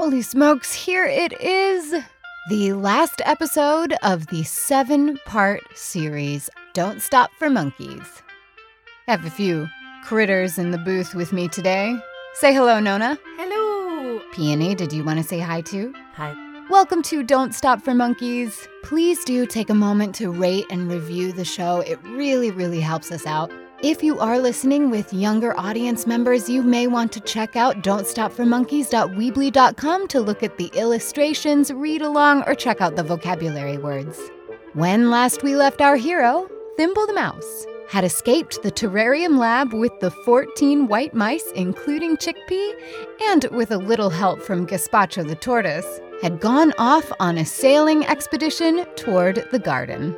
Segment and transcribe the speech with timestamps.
[0.00, 1.94] Holy smokes, here it is!
[2.48, 8.22] The last episode of the seven part series, Don't Stop for Monkeys.
[9.06, 9.68] I have a few
[10.04, 12.02] critters in the booth with me today.
[12.32, 13.18] Say hello, Nona.
[13.36, 14.22] Hello.
[14.32, 15.92] Peony, did you want to say hi too?
[16.14, 16.34] Hi.
[16.70, 18.66] Welcome to Don't Stop for Monkeys.
[18.82, 21.80] Please do take a moment to rate and review the show.
[21.80, 23.52] It really, really helps us out.
[23.82, 30.08] If you are listening with younger audience members, you may want to check out don'tstopformonkeys.weebly.com
[30.08, 34.20] to look at the illustrations, read along, or check out the vocabulary words.
[34.74, 39.98] When last we left our hero, Thimble the Mouse, had escaped the terrarium lab with
[40.00, 42.74] the 14 white mice, including Chickpea,
[43.28, 48.04] and with a little help from Gazpacho the tortoise, had gone off on a sailing
[48.04, 50.14] expedition toward the garden.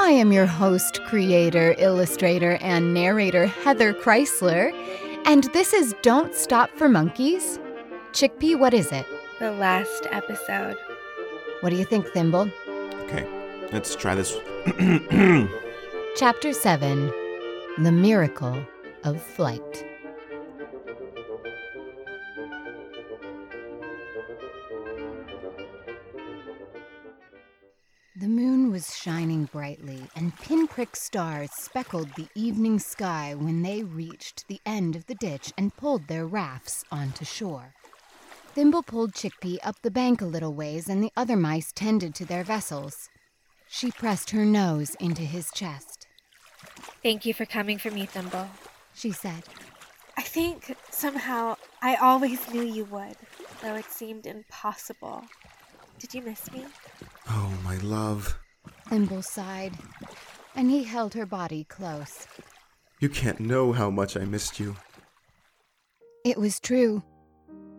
[0.00, 4.72] I am your host, creator, illustrator, and narrator, Heather Chrysler,
[5.26, 7.58] and this is Don't Stop for Monkeys.
[8.12, 9.04] Chickpea, what is it?
[9.40, 10.76] The last episode.
[11.60, 12.48] What do you think, Thimble?
[13.04, 13.26] Okay,
[13.72, 14.38] let's try this.
[16.16, 17.12] Chapter 7
[17.78, 18.64] The Miracle
[19.02, 19.87] of Flight.
[29.88, 35.14] Brightly, and pinprick stars speckled the evening sky when they reached the end of the
[35.14, 37.74] ditch and pulled their rafts onto shore.
[38.54, 42.24] Thimble pulled Chickpea up the bank a little ways, and the other mice tended to
[42.24, 43.08] their vessels.
[43.68, 46.06] She pressed her nose into his chest.
[47.02, 48.48] Thank you for coming for me, Thimble.
[48.94, 49.44] She said,
[50.16, 53.16] I think somehow I always knew you would,
[53.62, 55.24] though it seemed impossible.
[56.00, 56.64] Did you miss me?
[57.28, 58.38] Oh, my love.
[58.88, 59.74] Thimble sighed,
[60.54, 62.26] and he held her body close.
[63.00, 64.76] You can't know how much I missed you.
[66.24, 67.02] It was true.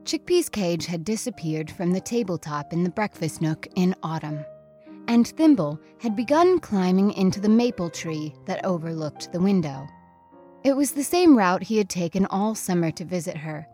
[0.06, 4.46] Chickpea's cage had disappeared from the tabletop in the breakfast nook in autumn,
[5.08, 9.88] and Thimble had begun climbing into the maple tree that overlooked the window.
[10.64, 13.68] It was the same route he had taken all summer to visit her.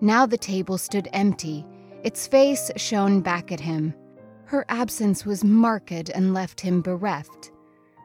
[0.00, 1.66] Now the table stood empty,
[2.02, 3.94] its face shone back at him.
[4.46, 7.50] Her absence was marked and left him bereft.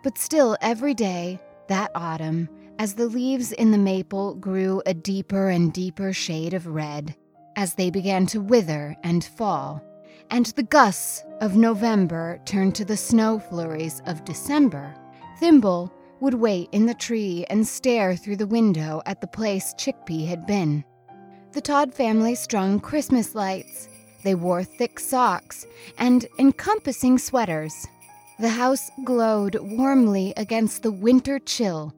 [0.03, 5.49] But still, every day, that autumn, as the leaves in the maple grew a deeper
[5.49, 7.15] and deeper shade of red,
[7.55, 9.83] as they began to wither and fall,
[10.31, 14.95] and the gusts of November turned to the snow flurries of December,
[15.39, 20.27] Thimble would wait in the tree and stare through the window at the place Chickpea
[20.27, 20.83] had been.
[21.51, 23.87] The Todd family strung Christmas lights.
[24.23, 25.65] They wore thick socks
[25.97, 27.87] and encompassing sweaters.
[28.39, 31.93] The house glowed warmly against the winter chill.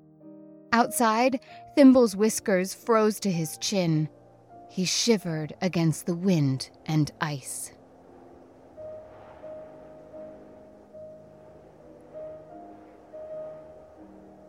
[0.73, 1.39] Outside,
[1.75, 4.09] Thimble's whiskers froze to his chin.
[4.69, 7.73] He shivered against the wind and ice.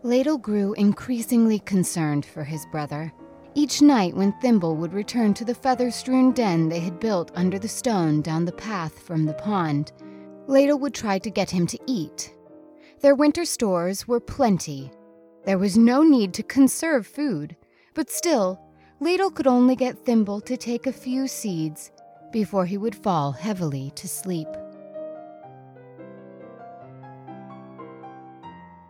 [0.05, 3.13] Ladle grew increasingly concerned for his brother.
[3.55, 7.59] Each night, when Thimble would return to the feather strewn den they had built under
[7.59, 9.93] the stone down the path from the pond,
[10.47, 12.35] Ladle would try to get him to eat.
[13.01, 14.91] Their winter stores were plenty.
[15.45, 17.55] There was no need to conserve food,
[17.93, 18.59] but still,
[19.01, 21.91] Ladle could only get Thimble to take a few seeds
[22.33, 24.49] before he would fall heavily to sleep.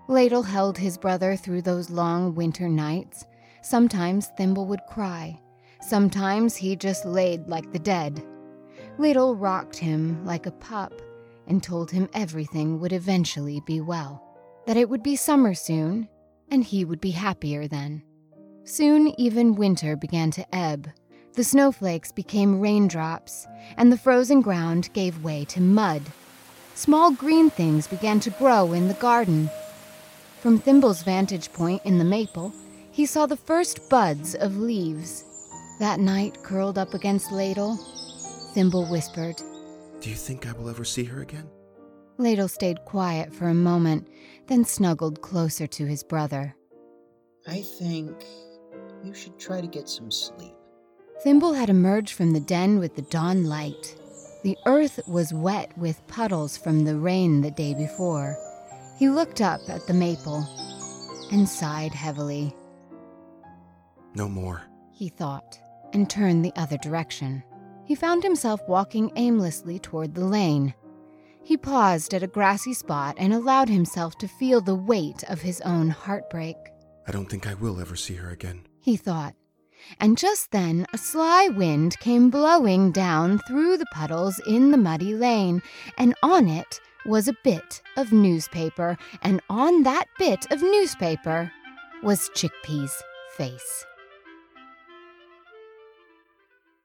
[0.07, 3.25] Ladle held his brother through those long winter nights.
[3.63, 5.41] Sometimes Thimble would cry.
[5.81, 8.25] Sometimes he just laid like the dead.
[8.99, 10.93] Ladle rocked him like a pup
[11.47, 14.23] and told him everything would eventually be well,
[14.67, 16.09] that it would be summer soon,
[16.51, 18.03] and he would be happier then.
[18.65, 20.89] Soon, even winter began to ebb.
[21.35, 23.47] The snowflakes became raindrops,
[23.77, 26.03] and the frozen ground gave way to mud.
[26.75, 29.51] Small green things began to grow in the garden.
[30.41, 32.53] From Thimble's vantage point in the maple,
[32.93, 35.25] he saw the first buds of leaves.
[35.81, 37.77] That night, curled up against Ladle,
[38.55, 39.37] Thimble whispered.
[40.01, 41.49] Do you think I will ever see her again?
[42.19, 44.09] Ladle stayed quiet for a moment,
[44.47, 46.55] then snuggled closer to his brother.
[47.49, 48.25] I think
[49.03, 50.55] you should try to get some sleep.
[51.23, 53.97] Thimble had emerged from the den with the dawn light.
[54.43, 58.37] The earth was wet with puddles from the rain the day before.
[58.99, 60.47] He looked up at the maple
[61.33, 62.55] and sighed heavily.
[64.15, 64.63] No more.
[64.91, 65.59] He thought,
[65.93, 67.43] and turned the other direction.
[67.85, 70.75] He found himself walking aimlessly toward the lane.
[71.45, 75.61] He paused at a grassy spot and allowed himself to feel the weight of his
[75.63, 76.57] own heartbreak.
[77.07, 78.67] I don't think I will ever see her again.
[78.81, 79.35] He thought,
[79.99, 85.15] And just then a sly wind came blowing down through the puddles in the muddy
[85.15, 85.63] lane,
[85.99, 91.51] and on it was a bit of newspaper, and on that bit of newspaper
[92.05, 93.03] was Chickpea's
[93.37, 93.85] face.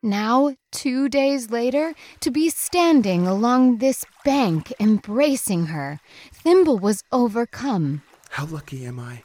[0.03, 5.99] Now, two days later, to be standing along this bank embracing her,
[6.31, 9.23] Thimble was overcome, How lucky am I?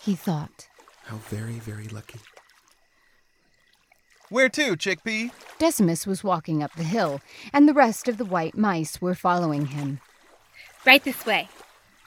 [0.00, 0.68] he thought.
[1.04, 2.20] How very, very lucky.
[4.30, 5.30] Where to, Chickpea?
[5.58, 7.20] Decimus was walking up the hill,
[7.52, 10.00] and the rest of the white mice were following him.
[10.86, 11.48] Right this way.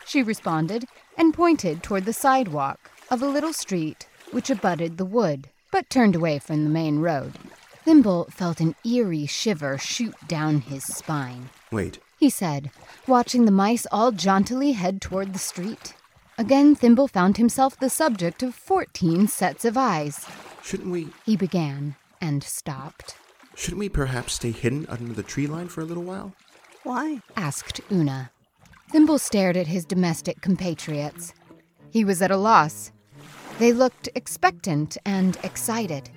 [0.06, 0.86] She responded
[1.18, 6.16] and pointed toward the sidewalk of a little street which abutted the wood, but turned
[6.16, 7.34] away from the main road.
[7.88, 11.50] Thimble felt an eerie shiver shoot down his spine.
[11.72, 12.70] Wait, he said,
[13.08, 15.94] watching the mice all jauntily head toward the street.
[16.38, 20.28] Again, Thimble found himself the subject of fourteen sets of eyes.
[20.62, 23.16] shouldn't we He began and stopped,
[23.56, 26.34] shouldn't we perhaps stay hidden under the tree line for a little while?
[26.84, 27.22] Why?
[27.38, 28.32] asked Una.
[28.92, 31.34] Thimble stared at his domestic compatriots.
[31.90, 32.92] He was at a loss.
[33.60, 36.10] They looked expectant and excited.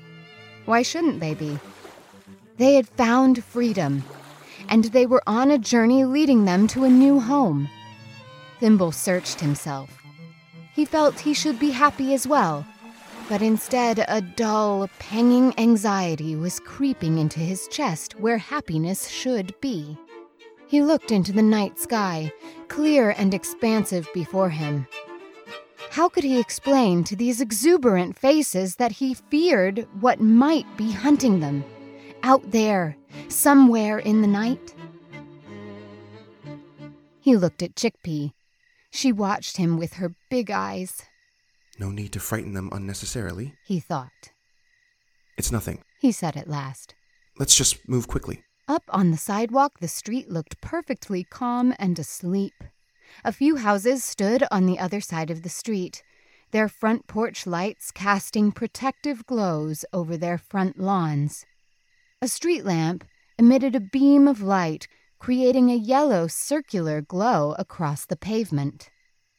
[0.64, 1.58] Why shouldn't they be?
[2.56, 4.04] They had found freedom,
[4.68, 7.68] and they were on a journey leading them to a new home.
[8.58, 9.96] Thimble searched himself.
[10.74, 12.66] He felt he should be happy as well,
[13.28, 19.96] but instead a dull, panging anxiety was creeping into his chest where happiness should be.
[20.68, 22.32] He looked into the night sky,
[22.68, 24.86] clear and expansive before him.
[25.90, 31.40] How could he explain to these exuberant faces that he feared what might be hunting
[31.40, 31.64] them?
[32.22, 32.96] Out there,
[33.28, 34.74] somewhere in the night?
[37.20, 38.32] He looked at Chickpea.
[38.90, 41.02] She watched him with her big eyes,
[41.78, 43.54] No need to frighten them unnecessarily.
[43.64, 44.32] he thought.
[45.36, 45.82] It's nothing.
[46.00, 46.94] He said at last.
[47.38, 48.42] Let's just move quickly.
[48.68, 52.54] Up on the sidewalk, the street looked perfectly calm and asleep.
[53.24, 56.02] A few houses stood on the other side of the street,
[56.50, 61.46] their front porch lights casting protective glows over their front lawns.
[62.22, 63.04] A street lamp
[63.38, 68.90] emitted a beam of light, creating a yellow circular glow across the pavement.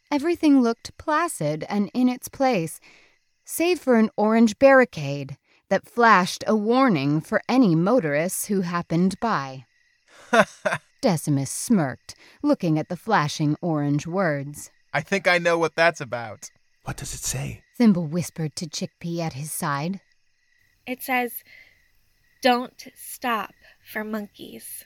[0.10, 2.80] Everything looked placid and in its place,
[3.46, 5.38] save for an orange barricade
[5.70, 9.66] that flashed a warning for any motorists who happened by.
[11.02, 14.72] Decimus smirked, looking at the flashing orange words.
[14.94, 16.52] I think I know what that's about.
[16.84, 17.62] What does it say?
[17.78, 20.02] Thimble whispered to Chickpea at his side.
[20.86, 21.44] It says,
[22.42, 24.86] Don't stop for monkeys.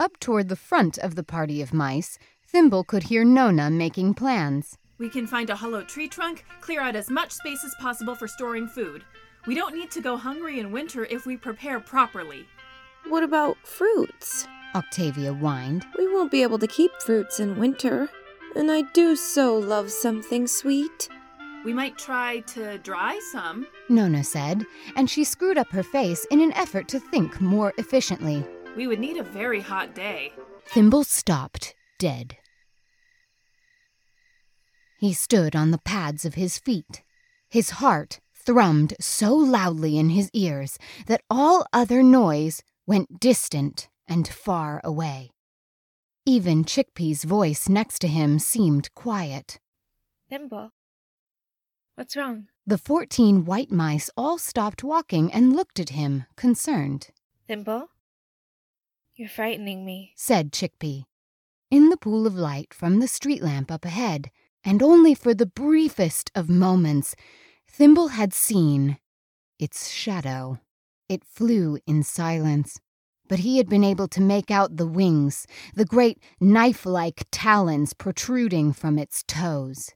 [0.00, 4.76] Up toward the front of the party of mice, Thimble could hear Nona making plans.
[4.98, 8.28] We can find a hollow tree trunk, clear out as much space as possible for
[8.28, 9.04] storing food.
[9.46, 12.46] We don't need to go hungry in winter if we prepare properly.
[13.08, 14.46] What about fruits?
[14.74, 15.86] Octavia whined.
[15.98, 18.08] We won't be able to keep fruits in winter.
[18.56, 21.08] And I do so love something sweet.
[21.64, 23.66] We might try to dry some.
[23.88, 24.66] Nona said,
[24.96, 28.44] and she screwed up her face in an effort to think more efficiently.
[28.76, 30.32] We would need a very hot day.
[30.66, 32.36] Thimble stopped dead.
[34.98, 37.02] He stood on the pads of his feet.
[37.48, 44.28] His heart thrummed so loudly in his ears that all other noise went distant and
[44.28, 45.30] far away.
[46.26, 49.60] Even Chickpea's voice next to him seemed quiet.
[50.30, 50.70] Thimble,
[51.94, 52.48] what's wrong?
[52.66, 57.10] The fourteen white mice all stopped walking and looked at him, concerned.
[57.46, 57.88] Thimble?
[59.16, 60.12] You're frightening me.
[60.16, 61.04] said Chickpea.
[61.70, 64.30] In the pool of light from the street lamp up ahead,
[64.64, 67.14] and only for the briefest of moments,
[67.68, 68.98] Thimble had seen
[69.58, 70.58] its shadow.
[71.08, 72.80] It flew in silence,
[73.28, 77.92] but he had been able to make out the wings, the great knife like talons
[77.92, 79.90] protruding from its toes.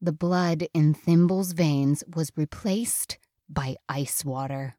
[0.00, 4.76] The blood in Thimble's veins was replaced by ice water.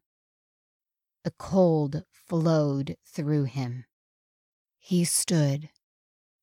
[1.24, 3.86] The cold flowed through him.
[4.78, 5.68] He stood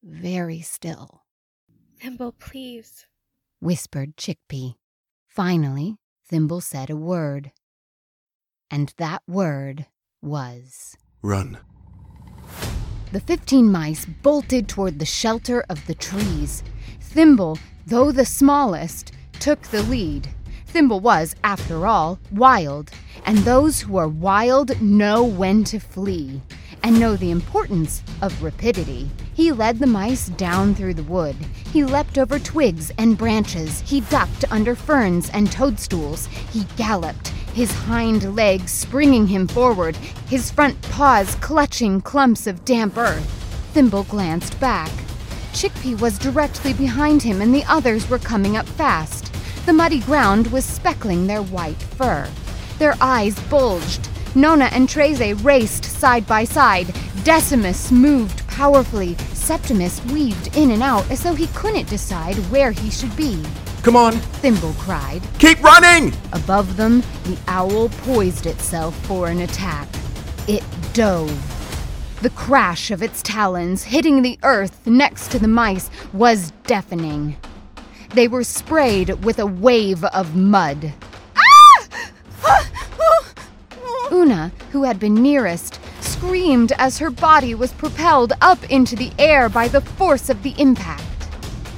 [0.04, 1.22] very still,
[2.02, 3.06] Thimble, please.
[3.62, 4.76] whispered Chickpea.
[5.28, 7.54] Finally, Thimble said a word.
[8.74, 9.86] And that word
[10.24, 10.98] was.
[11.22, 11.60] Run.
[13.12, 16.64] The fifteen mice bolted toward the shelter of the trees.
[17.00, 20.28] Thimble, though the smallest, took the lead.
[20.66, 22.90] Thimble was, after all, wild,
[23.28, 26.42] and those who are wild know when to flee
[26.82, 29.08] and know the importance of rapidity.
[29.36, 31.36] He led the mice down through the wood.
[31.72, 33.82] He leapt over twigs and branches.
[33.82, 36.26] He ducked under ferns and toadstools.
[36.26, 37.32] He galloped.
[37.54, 39.96] His hind legs springing him forward,
[40.28, 43.26] his front paws clutching clumps of damp earth.
[43.74, 44.92] Thimble glanced back.
[45.54, 49.32] Chickpea was directly behind him, and the others were coming up fast.
[49.66, 52.28] The muddy ground was speckling their white fur.
[52.80, 54.10] Their eyes bulged.
[54.36, 56.94] Nona and Treze raced side by side.
[57.24, 59.16] Decimus moved powerfully.
[59.34, 63.44] Septimus weaved in and out as though he couldn't decide where he should be.
[63.84, 65.22] Come on, Thimble cried.
[65.40, 66.14] keep running!
[66.32, 69.90] Above them, the owl poised itself for an attack.
[70.48, 70.64] It
[70.94, 71.30] dove.
[72.22, 77.36] The crash of its talons hitting the earth next to the mice was deafening.
[78.14, 80.94] They were sprayed with a wave of mud.
[81.36, 82.70] Ah!
[84.14, 89.50] Una, who had been nearest, screamed as her body was propelled up into the air
[89.50, 91.04] by the force of the impact.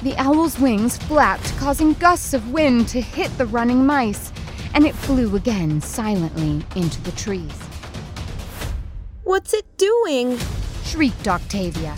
[0.06, 4.32] The owl's wings flapped, causing gusts of wind to hit the running mice,
[4.72, 7.58] and it flew again silently into the trees.
[9.24, 10.38] What's it doing?
[10.84, 11.96] Shrieked Octavia.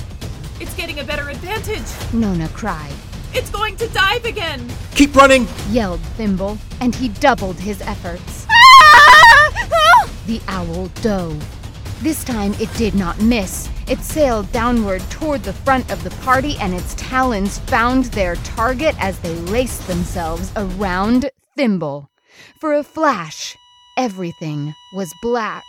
[0.58, 1.84] It's getting a better advantage.
[2.14, 2.94] Nona cried.
[3.34, 4.66] It's going to dive again.
[4.94, 5.46] Keep running!
[5.68, 8.46] Yelled Thimble, and he doubled his efforts.
[8.48, 10.08] Ah!
[10.26, 12.02] The owl dove.
[12.02, 13.68] This time it did not miss.
[13.90, 18.94] It sailed downward toward the front of the party, and its talons found their target
[18.98, 22.10] as they laced themselves around Thimble.
[22.60, 23.56] For a flash,
[23.96, 25.64] everything was black,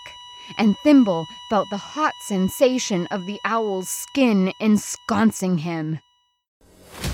[0.58, 6.00] and Thimble felt the hot sensation of the owl's skin ensconcing him.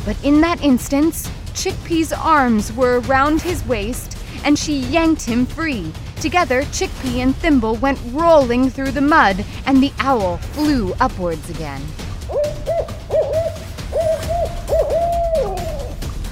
[0.06, 5.94] But in that instance, Chickpea's arms were around his waist, and she yanked him free.
[6.22, 11.82] Together, Chickpea and Thimble went rolling through the mud, and the owl flew upwards again.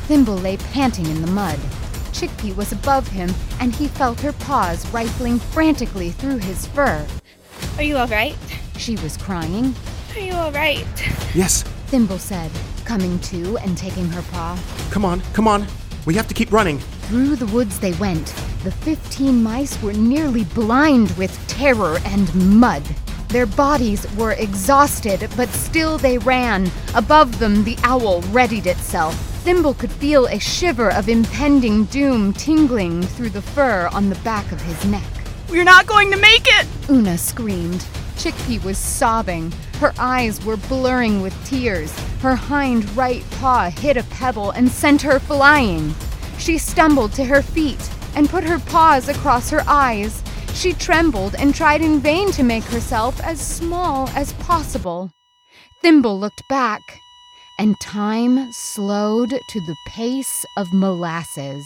[0.08, 1.58] Thimble lay panting in the mud.
[2.12, 7.06] Chickpea was above him, and he felt her paws rifling frantically through his fur.
[7.78, 8.36] Are you alright?
[8.78, 9.74] She was crying.
[10.16, 10.86] Are you alright?
[11.34, 12.52] Yes, Thimble said,
[12.86, 14.60] coming to and taking her paw.
[14.92, 15.66] come on, come on.
[16.06, 16.80] We have to keep running.
[17.08, 18.34] Through the woods they went.
[18.64, 22.82] The fifteen mice were nearly blind with terror and mud.
[23.28, 26.72] Their bodies were exhausted, but still they ran.
[26.96, 29.16] Above them, the owl readied itself.
[29.44, 34.50] Thimble could feel a shiver of impending doom tingling through the fur on the back
[34.54, 35.04] of his neck.
[35.50, 36.66] We're not going to make it.
[36.90, 37.86] Una screamed.
[38.16, 39.52] Chickpea was sobbing.
[39.82, 41.92] Her eyes were blurring with tears.
[42.22, 45.94] Her hind right paw hit a pebble and sent her flying.
[46.38, 50.24] She stumbled to her feet and put her paws across her eyes.
[50.54, 55.12] She trembled and tried in vain to make herself as small as possible.
[55.82, 56.82] Thimble looked back,
[57.60, 61.66] and time slowed to the pace of molasses.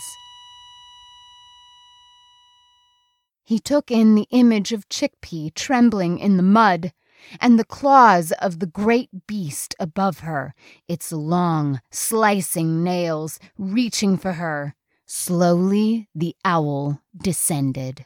[3.44, 6.92] He took in the image of Chickpea trembling in the mud,
[7.40, 10.54] and the claws of the great beast above her,
[10.88, 14.76] its long, slicing nails reaching for her.
[15.10, 18.06] Slowly the owl descended.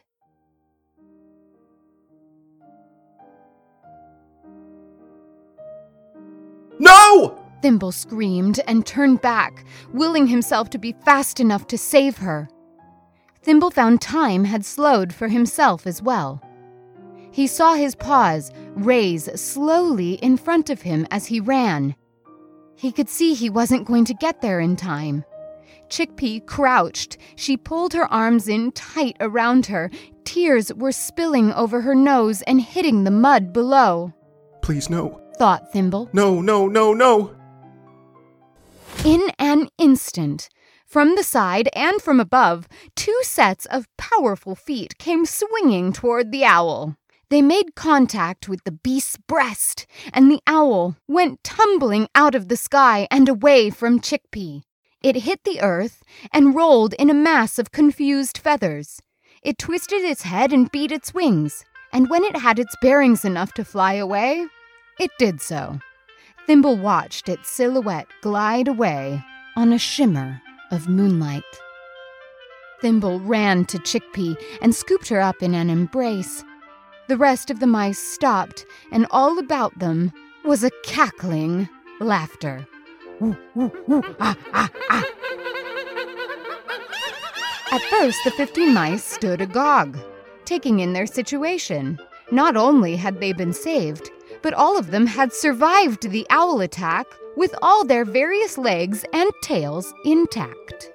[6.77, 7.43] No!
[7.63, 12.47] Thimble screamed and turned back, willing himself to be fast enough to save her.
[13.41, 16.39] Thimble found time had slowed for himself as well.
[17.31, 21.95] He saw his paws raise slowly in front of him as he ran.
[22.75, 25.25] He could see he wasn't going to get there in time.
[25.91, 27.17] Chickpea crouched.
[27.35, 29.91] She pulled her arms in tight around her.
[30.23, 34.13] Tears were spilling over her nose and hitting the mud below,
[34.61, 35.21] Please, no.
[35.37, 36.09] thought Thimble.
[36.13, 37.35] No, no, no, no.
[39.03, 40.49] In an instant,
[40.85, 46.45] from the side and from above, two sets of powerful feet came swinging toward the
[46.45, 46.95] owl.
[47.29, 52.57] They made contact with the beast's breast, and the owl went tumbling out of the
[52.57, 54.61] sky and away from Chickpea.
[55.01, 59.01] It hit the earth and rolled in a mass of confused feathers.
[59.41, 63.51] It twisted its head and beat its wings, and when it had its bearings enough
[63.53, 64.45] to fly away,
[64.99, 65.79] it did so.
[66.45, 69.23] Thimble watched its silhouette glide away
[69.55, 71.43] on a shimmer of moonlight.
[72.81, 76.43] Thimble ran to Chickpea and scooped her up in an embrace.
[77.07, 80.13] The rest of the mice stopped, and all about them
[80.45, 81.67] was a cackling
[81.99, 82.67] laughter.
[87.71, 89.97] At first, the fifteen mice stood agog,
[90.45, 91.99] taking in their situation.
[92.31, 94.09] Not only had they been saved,
[94.41, 97.05] but all of them had survived the owl attack
[97.37, 100.91] with all their various legs and tails intact.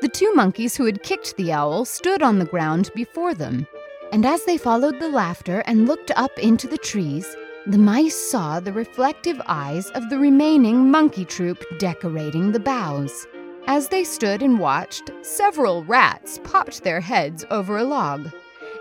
[0.00, 3.66] The two monkeys who had kicked the owl stood on the ground before them,
[4.12, 7.26] and as they followed the laughter and looked up into the trees,
[7.68, 13.26] the mice saw the reflective eyes of the remaining monkey troop decorating the boughs.
[13.66, 18.30] As they stood and watched, several rats popped their heads over a log.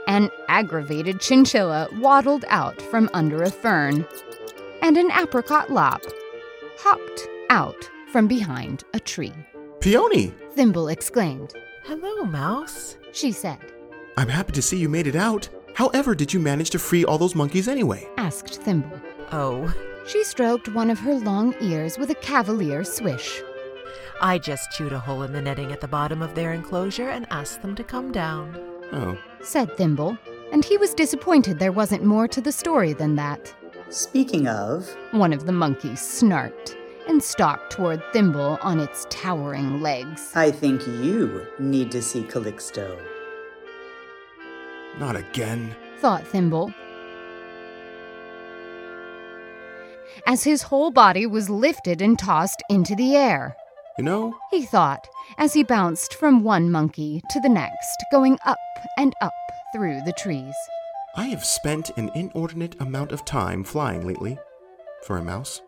[0.07, 4.07] An aggravated chinchilla waddled out from under a fern,
[4.81, 6.01] and an apricot lop
[6.77, 9.33] hopped out from behind a tree.
[9.81, 10.33] Peony!
[10.51, 11.53] Thimble exclaimed.
[11.83, 12.95] Hello, Mouse.
[13.11, 13.59] She said,
[14.15, 15.49] I'm happy to see you made it out.
[15.77, 18.09] However, did you manage to free all those monkeys anyway?
[18.17, 18.99] asked Thimble.
[19.31, 19.71] Oh,
[20.07, 23.43] She stroked one of her long ears with a cavalier swish.
[24.19, 27.27] I just chewed a hole in the netting at the bottom of their enclosure and
[27.29, 28.57] asked them to come down.
[28.91, 30.17] Oh, said Thimble,
[30.51, 33.53] and he was disappointed there wasn't more to the story than that.
[33.89, 36.75] Speaking of, One of the monkeys snarked
[37.07, 40.31] and stalked toward Thimble on its towering legs.
[40.33, 42.99] I think you need to see Calixto.
[44.99, 45.75] Not again.
[45.99, 46.73] thought Thimble.
[50.25, 53.55] As his whole body was lifted and tossed into the air,
[53.97, 58.57] You know, he thought, as he bounced from one monkey to the next, going up
[58.97, 59.33] and up
[59.73, 60.55] through the trees.
[61.15, 64.37] I have spent an inordinate amount of time flying lately.
[65.03, 65.61] For a mouse.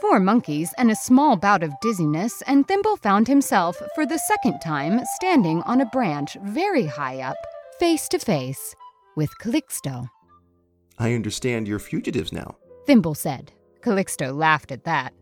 [0.00, 4.60] Four monkeys and a small bout of dizziness, and Thimble found himself, for the second
[4.60, 7.36] time, standing on a branch very high up,
[7.78, 8.74] face to face
[9.16, 10.08] with Calixto.
[10.98, 12.56] I understand you're fugitives now.
[12.86, 13.52] Thimble said.
[13.82, 15.12] Calixto laughed at that.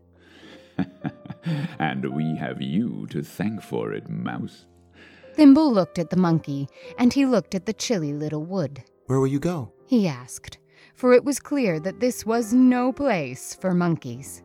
[1.79, 4.65] and we have you to thank for it, Mouse.
[5.33, 6.67] Thimble looked at the monkey,
[6.97, 8.83] and he looked at the chilly little wood.
[9.07, 9.73] Where will you go?
[9.87, 10.59] He asked,
[10.95, 14.43] for it was clear that this was no place for monkeys.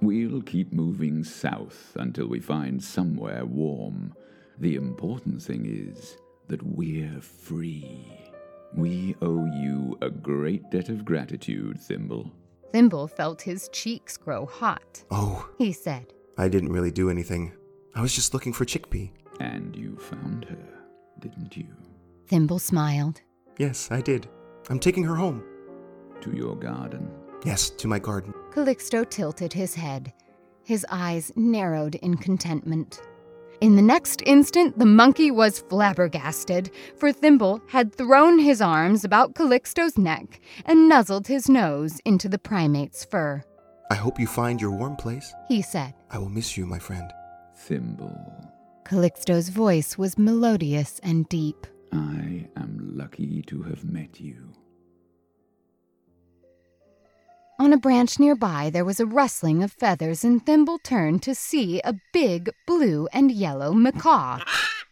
[0.00, 4.14] We'll keep moving south until we find somewhere warm.
[4.58, 6.16] The important thing is
[6.50, 8.06] that we're free.
[8.74, 12.30] We owe you a great debt of gratitude, Thimble.
[12.72, 15.02] Thimble felt his cheeks grow hot.
[15.10, 17.52] Oh, He said, I didn't really do anything.
[17.94, 19.10] I was just looking for Chickpea.
[19.40, 20.78] And you found her,
[21.18, 21.66] didn't you?
[22.28, 23.20] Thimble smiled.
[23.58, 24.28] Yes, I did.
[24.68, 25.42] I'm taking her home.
[26.20, 27.10] To your garden.
[27.44, 28.32] Yes, to my garden.
[28.52, 30.12] Calixto tilted his head.
[30.64, 33.00] His eyes narrowed in contentment.
[33.60, 39.34] In the next instant, the monkey was flabbergasted, for Thimble had thrown his arms about
[39.34, 43.42] Calixto's neck and nuzzled his nose into the primate's fur.
[43.90, 45.34] I hope you find your warm place.
[45.48, 45.92] He said.
[46.10, 47.12] I will miss you, my friend.
[47.54, 48.50] Thimble.
[48.86, 51.66] Calixto's voice was melodious and deep.
[51.92, 54.54] I am lucky to have met you.
[57.60, 61.78] On a branch nearby, there was a rustling of feathers, and Thimble turned to see
[61.84, 64.38] a big blue and yellow macaw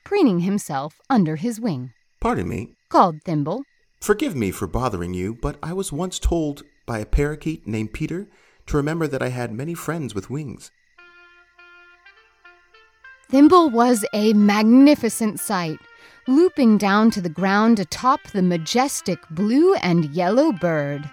[0.04, 1.94] preening himself under his wing.
[2.20, 2.74] Pardon me.
[2.90, 3.62] Called Thimble.
[4.02, 8.28] Forgive me for bothering you, but I was once told by a parakeet named Peter
[8.66, 10.70] to remember that I had many friends with wings.
[13.31, 15.78] Thimble was a magnificent sight,
[16.26, 21.09] looping down to the ground atop the majestic blue and yellow bird.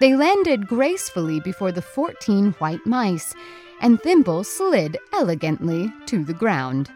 [0.00, 3.34] They landed gracefully before the fourteen white mice,
[3.80, 6.90] and Thimble slid elegantly to the ground.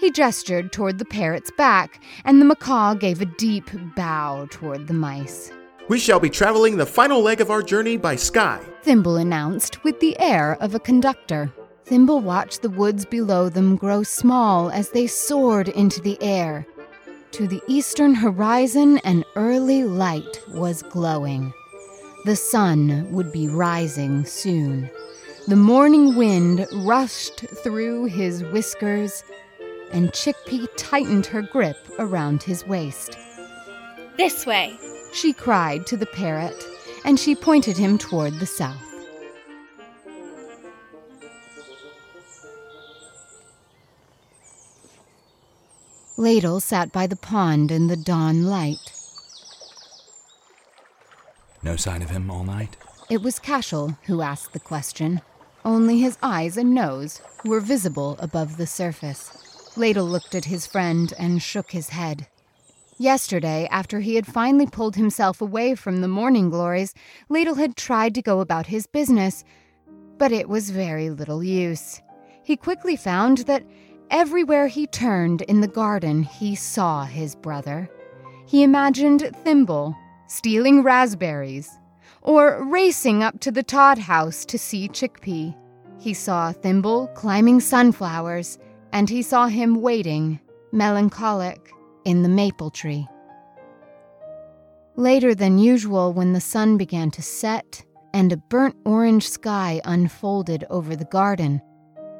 [0.00, 4.94] He gestured toward the parrot's back, and the macaw gave a deep bow toward the
[4.94, 5.52] mice.
[5.88, 8.60] We shall be traveling the final leg of our journey by sky.
[8.82, 11.52] Thimble announced with the air of a conductor.
[11.84, 16.66] Thimble watched the woods below them grow small as they soared into the air.
[17.32, 21.54] To the eastern horizon, an early light was glowing.
[22.28, 24.90] The sun would be rising soon.
[25.46, 29.24] The morning wind rushed through his whiskers,
[29.92, 33.16] and Chickpea tightened her grip around his waist.
[34.18, 34.76] This way.
[35.14, 36.62] She cried to the parrot,
[37.02, 38.76] and she pointed him toward the south.
[46.18, 48.97] Ladle sat by the pond in the dawn light.
[51.62, 52.76] No sign of him all night?
[53.10, 55.20] It was Cashel who asked the question.
[55.64, 59.76] Only his eyes and nose were visible above the surface.
[59.76, 62.26] Ladle looked at his friend and shook his head.
[62.96, 66.94] Yesterday, after he had finally pulled himself away from the morning glories,
[67.28, 69.44] Ladle had tried to go about his business,
[70.18, 72.00] but it was very little use.
[72.42, 73.64] He quickly found that
[74.10, 77.88] everywhere he turned in the garden, he saw his brother.
[78.46, 79.94] He imagined Thimble
[80.28, 81.70] stealing raspberries,
[82.22, 85.56] or racing up to the Todd house to see Chickpea.
[85.98, 88.58] He saw Thimble climbing sunflowers
[88.92, 90.40] and he saw him waiting,
[90.72, 91.70] melancholic,
[92.04, 93.06] in the maple tree.
[94.96, 100.64] Later than usual, when the sun began to set and a burnt orange sky unfolded
[100.70, 101.60] over the garden,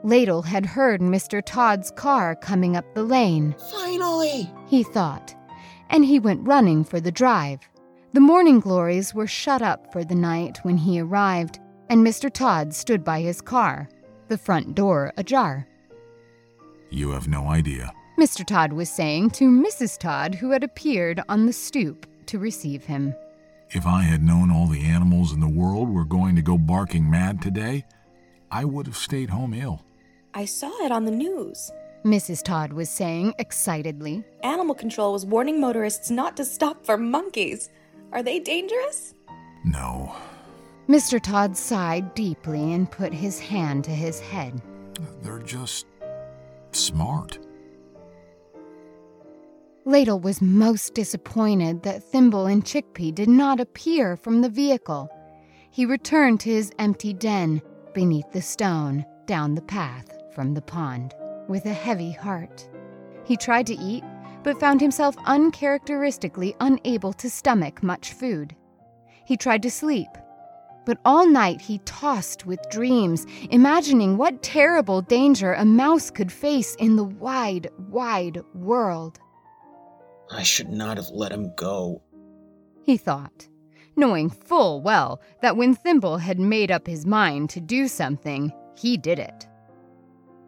[0.04, 1.42] Ladle had heard Mr.
[1.44, 3.56] Todd's car coming up the lane.
[3.70, 4.48] Finally!
[4.68, 5.34] He thought,
[5.90, 7.60] and he went running for the drive.
[8.14, 12.32] The morning glories were shut up for the night when he arrived, and Mr.
[12.32, 13.88] Todd stood by his car,
[14.28, 15.66] the front door ajar.
[16.88, 17.92] You have no idea.
[18.18, 18.46] Mr.
[18.46, 19.98] Todd was saying to Mrs.
[19.98, 23.14] Todd, who had appeared on the stoop to receive him.
[23.70, 27.10] If I had known all the animals in the world were going to go barking
[27.10, 27.84] mad today,
[28.50, 29.84] I would have stayed home ill.
[30.32, 31.70] I saw it on the news.
[32.04, 32.42] Mrs.
[32.42, 34.24] Todd was saying excitedly.
[34.42, 37.68] Animal control was warning motorists not to stop for monkeys.
[38.12, 39.14] Are they dangerous?
[39.64, 40.14] No.
[40.88, 41.20] Mr.
[41.20, 44.62] Todd sighed deeply and put his hand to his head.
[45.22, 45.86] They're just
[46.72, 47.38] smart.
[49.84, 55.08] Ladle was most disappointed that Thimble and Chickpea did not appear from the vehicle.
[55.70, 57.62] He returned to his empty den
[57.94, 61.14] beneath the stone down the path from the pond
[61.48, 62.68] with a heavy heart.
[63.24, 64.04] He tried to eat,
[64.42, 68.54] but found himself uncharacteristically unable to stomach much food.
[69.24, 70.08] He tried to sleep,
[70.86, 76.74] but all night he tossed with dreams, imagining what terrible danger a mouse could face
[76.76, 79.18] in the wide, wide world.
[80.30, 82.02] I should not have let him go,
[82.88, 83.46] he thought,
[83.96, 88.96] knowing full well that when Thimble had made up his mind to do something, he
[88.96, 89.46] did it.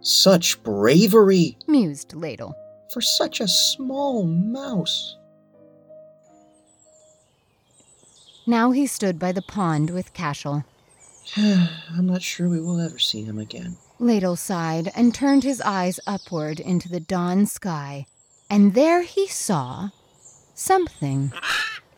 [0.01, 2.55] Such bravery, mused Ladle,
[2.93, 5.17] for such a small mouse.
[8.47, 10.65] Now he stood by the pond with Cashel.
[11.37, 13.77] I'm not sure we will ever see him again.
[13.99, 18.07] Ladle sighed and turned his eyes upward into the dawn sky,
[18.49, 19.91] and there he saw
[20.55, 21.33] something.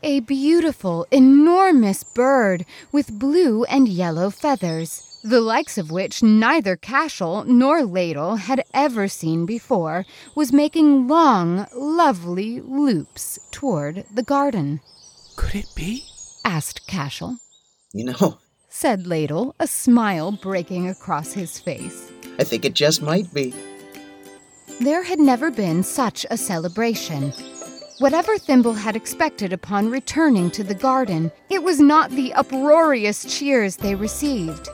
[0.03, 7.45] A beautiful, enormous bird with blue and yellow feathers the likes of which neither Cashel
[7.45, 10.05] nor Ladle had ever seen before,
[10.35, 14.81] was making long, lovely loops toward the garden.
[15.37, 16.05] Could it be?
[16.45, 17.39] asked Cashel.
[17.93, 22.11] You know, said Ladle, a smile breaking across his face.
[22.39, 23.55] I think it just might be.
[24.81, 27.33] There had never been such a celebration.
[27.99, 33.77] Whatever Thimble had expected upon returning to the garden, it was not the uproarious cheers
[33.77, 34.69] they received.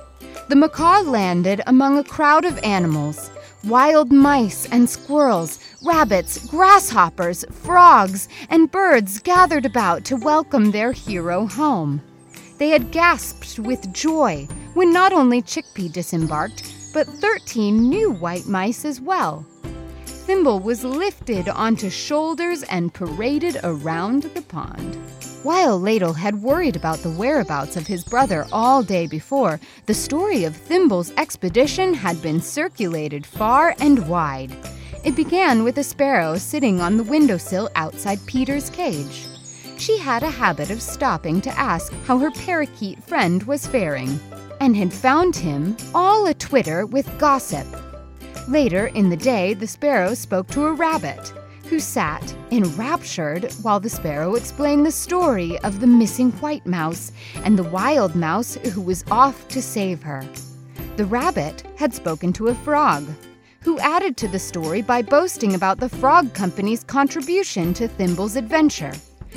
[0.46, 3.30] The macaw landed among a crowd of animals
[3.64, 11.46] wild mice and squirrels, rabbits, grasshoppers, frogs, and birds gathered about to welcome their hero
[11.46, 12.00] home.
[12.58, 18.84] They had gasped with joy when not only Chickpea disembarked, but 13 new white mice
[18.84, 19.44] as well.
[20.06, 24.96] Thimble was lifted onto shoulders and paraded around the pond.
[25.44, 30.42] While Ladle had worried about the whereabouts of his brother all day before, the story
[30.42, 34.50] of Thimble's expedition had been circulated far and wide.
[35.04, 39.26] It began with a sparrow sitting on the windowsill outside Peter's cage.
[39.76, 44.18] She had a habit of stopping to ask how her parakeet friend was faring,
[44.60, 47.66] and had found him all a twitter with gossip.
[48.48, 51.32] Later in the day, the sparrow spoke to a rabbit
[51.68, 57.12] who sat enraptured while the sparrow explained the story of the missing white mouse
[57.44, 60.26] and the wild mouse who was off to save her.
[60.96, 63.06] The rabbit had spoken to a frog,
[63.60, 68.92] who added to the story by boasting about the frog company's contribution to Thimble's adventure.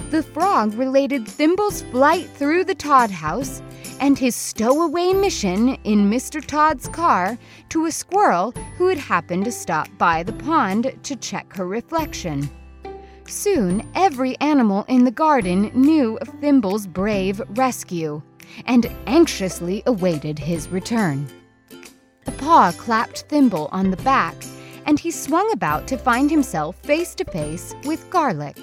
[0.10, 3.62] The frog related Thimble's flight through the Todd house
[4.00, 6.44] and his stowaway mission in Mr.
[6.44, 7.38] Todd's car
[7.70, 12.50] to a squirrel who had happened to stop by the pond to check her reflection.
[13.28, 18.22] Soon, every animal in the garden knew of Thimble's brave rescue
[18.66, 21.28] and anxiously awaited his return.
[22.28, 24.36] A paw clapped Thimble on the back,
[24.86, 28.58] and he swung about to find himself face to face with Garlic.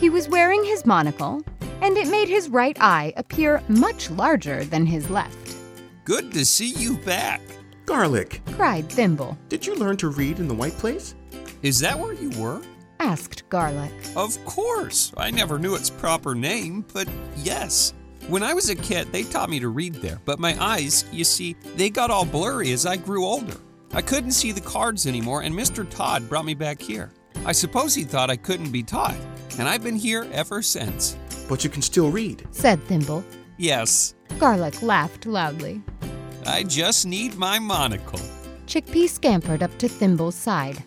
[0.00, 1.42] He was wearing his monocle,
[1.80, 5.56] and it made his right eye appear much larger than his left.
[6.04, 7.40] Good to see you back.
[7.86, 9.36] Garlic, cried Thimble.
[9.48, 11.14] Did you learn to read in the White Place?
[11.62, 12.62] Is that where you were?
[13.00, 13.92] asked Garlic.
[14.16, 15.12] Of course.
[15.16, 17.94] I never knew its proper name, but yes.
[18.28, 21.24] When I was a kid, they taught me to read there, but my eyes, you
[21.24, 23.56] see, they got all blurry as I grew older.
[23.92, 25.88] I couldn't see the cards anymore, and Mr.
[25.88, 27.10] Todd brought me back here.
[27.46, 29.16] I suppose he thought I couldn't be taught,
[29.58, 31.16] and I've been here ever since.
[31.48, 33.24] But you can still read, said Thimble.
[33.56, 34.14] Yes.
[34.38, 35.82] Garlic laughed loudly.
[36.46, 38.20] I just need my monocle.
[38.66, 40.82] Chickpea scampered up to Thimble's side.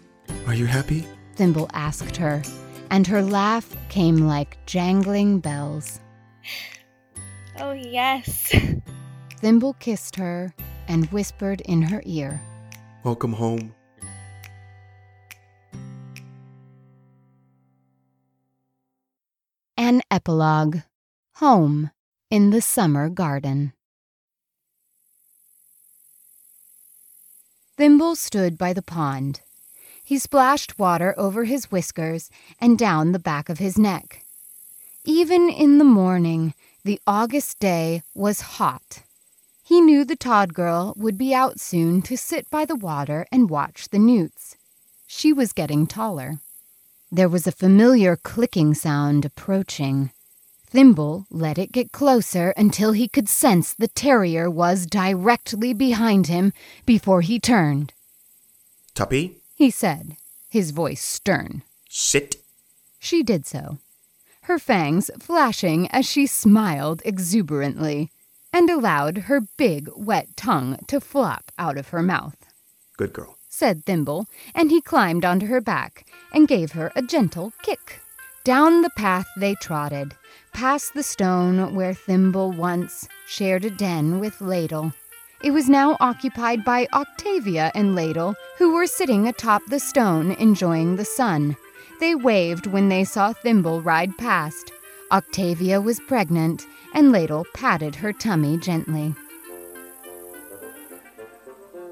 [0.47, 1.05] Are you happy?
[1.35, 2.41] Thimble asked her,
[2.89, 5.99] and her laugh came like jangling bells.
[7.59, 8.55] Oh, yes.
[9.37, 10.53] Thimble kissed her
[10.87, 12.41] and whispered in her ear.
[13.03, 13.73] Welcome home.
[19.91, 20.77] An epilogue
[21.43, 21.91] Home
[22.29, 23.73] in the Summer Garden.
[27.75, 29.41] Thimble stood by the pond.
[30.01, 34.23] He splashed water over his whiskers and down the back of his neck.
[35.03, 36.53] Even in the morning,
[36.85, 39.03] the August day was hot.
[39.61, 43.49] He knew the Todd girl would be out soon to sit by the water and
[43.49, 44.55] watch the newts.
[45.05, 46.39] She was getting taller.
[47.11, 50.11] There was a familiar clicking sound approaching.
[50.67, 56.53] Thimble let it get closer until he could sense the terrier was directly behind him
[56.85, 57.91] before he turned.
[58.95, 60.15] Tuppy, He said,
[60.49, 61.63] his voice stern.
[61.89, 62.37] sit.
[62.99, 63.79] She did so,
[64.43, 68.09] her fangs flashing as she smiled exuberantly
[68.53, 72.37] and allowed her big, wet tongue to flop out of her mouth.
[72.95, 73.37] Good girl.
[73.53, 78.01] Said Thimble, and he climbed onto her back and gave her a gentle kick.
[78.45, 80.15] Down the path they trotted,
[80.53, 84.93] past the stone where Thimble once shared a den with Ladle.
[85.43, 90.95] It was now occupied by Octavia and Ladle, who were sitting atop the stone enjoying
[90.95, 91.57] the sun.
[91.99, 94.71] They waved when they saw Thimble ride past.
[95.11, 99.13] Octavia was pregnant, and Ladle patted her tummy gently.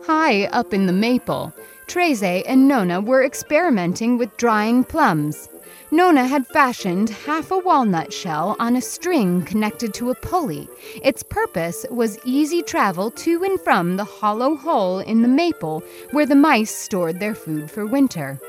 [0.09, 1.53] High up in the maple,
[1.85, 5.47] Treze and Nona were experimenting with drying plums.
[5.91, 10.67] Nona had fashioned half a walnut shell on a string connected to a pulley.
[11.03, 16.25] Its purpose was easy travel to and from the hollow hole in the maple where
[16.25, 18.39] the mice stored their food for winter.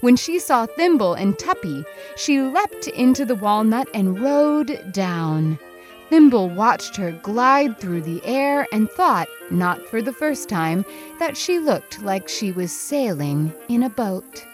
[0.00, 1.84] When she saw Thimble and Tuppy,
[2.16, 5.58] she leapt into the walnut and rode down.
[6.08, 10.86] Thimble watched her glide through the air and thought, not for the first time,
[11.18, 14.46] that she looked like she was sailing in a boat.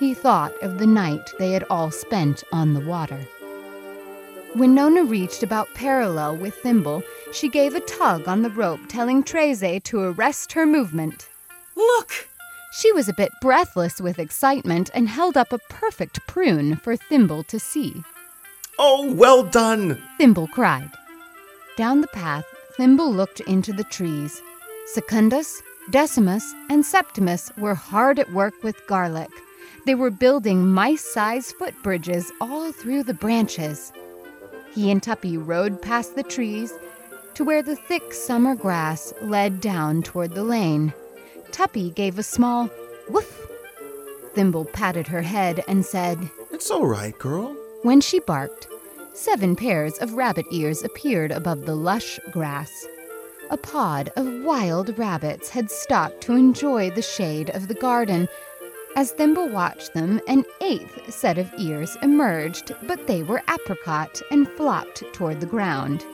[0.00, 3.20] He thought of the night they had all spent on the water.
[4.54, 9.22] When Nona reached about parallel with Thimble, she gave a tug on the rope, telling
[9.22, 11.28] Treze to arrest her movement.
[11.76, 12.28] Look!
[12.72, 17.44] She was a bit breathless with excitement and held up a perfect prune for Thimble
[17.44, 18.02] to see.
[18.80, 20.00] Oh, well done!
[20.18, 20.90] Thimble cried.
[21.76, 22.44] Down the path,
[22.76, 24.40] Thimble looked into the trees.
[24.86, 29.30] Secundus, Decimus, and Septimus were hard at work with garlic.
[29.84, 33.92] They were building mice sized footbridges all through the branches.
[34.72, 36.72] He and Tuppy rode past the trees
[37.34, 40.92] to where the thick summer grass led down toward the lane.
[41.50, 42.70] Tuppy gave a small
[43.08, 43.48] woof.
[44.34, 47.56] Thimble patted her head and said, It's all right, girl.
[47.88, 48.68] When she barked,
[49.14, 52.86] seven pairs of rabbit ears appeared above the lush grass.
[53.48, 58.28] A pod of wild rabbits had stopped to enjoy the shade of the garden.
[58.94, 64.46] As Thimble watched them, an eighth set of ears emerged, but they were apricot and
[64.46, 66.04] flopped toward the ground.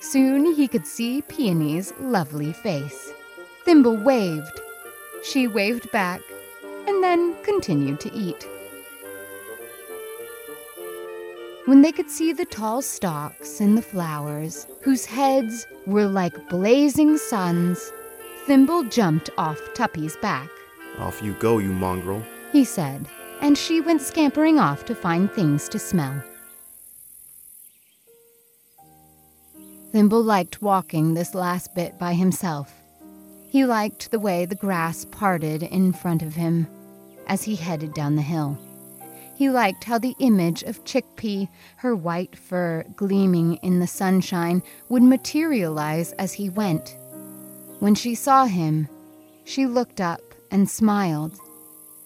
[0.00, 3.12] Soon he could see Peony's lovely face.
[3.66, 4.62] Thimble waved.
[5.22, 6.22] She waved back
[6.88, 8.48] and then continued to eat.
[11.66, 17.18] When they could see the tall stalks and the flowers, whose heads were like blazing
[17.18, 17.92] suns,
[18.46, 20.48] Thimble jumped off Tuppy's back.
[21.00, 22.22] Off you go, you mongrel.
[22.52, 23.08] He said,
[23.40, 26.22] and she went scampering off to find things to smell.
[29.90, 32.72] Thimble liked walking this last bit by himself.
[33.48, 36.68] He liked the way the grass parted in front of him
[37.26, 38.56] as he headed down the hill.
[39.36, 45.02] He liked how the image of Chickpea, her white fur gleaming in the sunshine, would
[45.02, 46.96] materialize as he went.
[47.78, 48.88] When she saw him,
[49.44, 51.38] she looked up and smiled.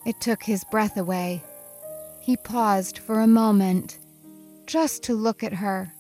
[0.05, 1.45] It took his breath away.
[2.21, 4.01] He paused for a moment,
[4.67, 5.93] just to look at her.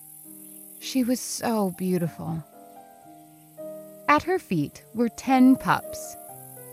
[0.81, 2.43] She was so beautiful.
[4.09, 6.17] At her feet were ten pups.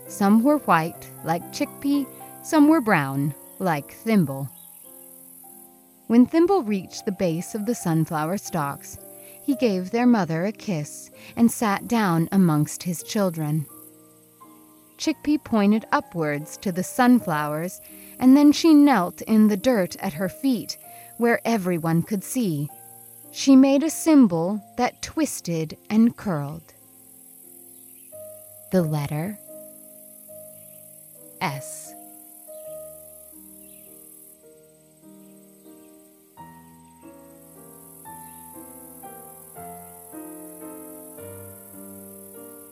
[0.08, 2.06] Some were white, like Chickpea,
[2.42, 4.48] some were brown, like Thimble.
[6.06, 8.98] When Thimble reached the base of the sunflower stalks,
[9.42, 13.66] he gave their mother a kiss and sat down amongst his children.
[14.98, 17.80] Chickpea pointed upwards to the sunflowers,
[18.18, 20.76] and then she knelt in the dirt at her feet,
[21.18, 22.68] where everyone could see.
[23.30, 26.74] She made a symbol that twisted and curled.
[28.72, 29.38] The letter
[31.40, 31.94] S.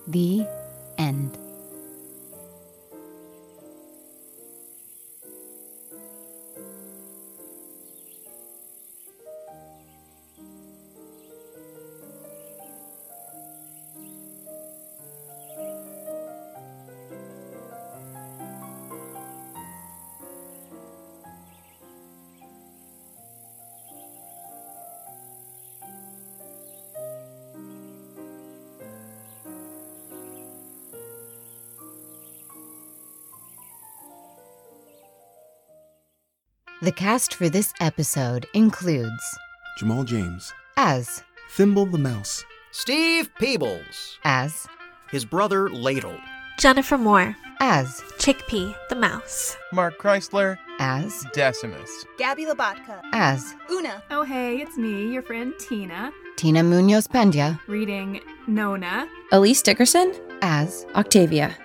[0.07, 0.47] The
[36.83, 39.39] The cast for this episode includes
[39.79, 44.67] Jamal James, as Thimble the Mouse, Steve Peebles, as
[45.11, 46.19] his brother Ladle,
[46.59, 54.03] Jennifer Moore, as Chickpea the mouse, Mark Chrysler, as Decimus, Gabby Labatka, as Una.
[54.11, 60.13] Oh, hey, it's me, your friend Tina, Tina Munoz Pendia, reading Nona, Elise Dickerson,
[60.43, 61.57] as Octavia.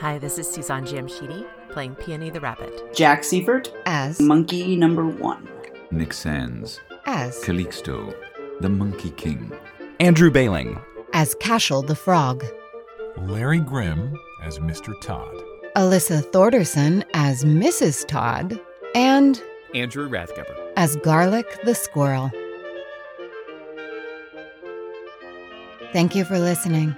[0.00, 2.94] Hi, this is Suzanne Jamshidi, playing Peony the Rabbit.
[2.94, 5.48] Jack Seifert, as Monkey Number One,
[5.90, 8.14] Nick Sands, as Calixto,
[8.60, 9.52] the Monkey King,
[9.98, 10.80] Andrew Bailing,
[11.12, 12.44] as Cashel the Frog,
[13.16, 14.98] Larry Grimm as Mr.
[15.00, 15.34] Todd,
[15.76, 18.06] Alyssa Thorderson as Mrs.
[18.06, 18.58] Todd,
[18.94, 19.42] and
[19.74, 22.30] Andrew Rathgeber as Garlic the Squirrel.
[25.92, 26.94] Thank you for listening.